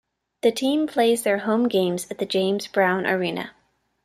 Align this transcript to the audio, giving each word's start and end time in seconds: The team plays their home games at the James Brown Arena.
The 0.41 0.51
team 0.51 0.87
plays 0.87 1.21
their 1.21 1.37
home 1.37 1.67
games 1.67 2.09
at 2.09 2.17
the 2.17 2.25
James 2.25 2.65
Brown 2.65 3.05
Arena. 3.05 3.51